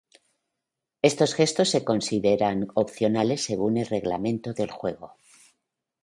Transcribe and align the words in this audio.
Estos 1.03 1.35
gestos 1.35 1.69
se 1.69 1.83
consideran 1.85 2.69
opcionales 2.73 3.43
según 3.43 3.77
el 3.77 3.85
reglamento 3.85 4.51
del 4.51 4.71
juego. 4.71 5.13